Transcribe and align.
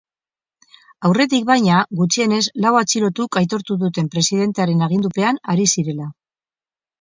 Aurretik, 1.09 1.43
baina, 1.49 1.81
gutxienez 1.99 2.39
lau 2.65 2.71
atxilotuk 2.79 3.37
aitortu 3.43 3.77
duten 3.85 4.09
presidentearen 4.17 4.83
agindupean 4.89 5.39
ari 5.55 5.69
zirela. 5.77 6.11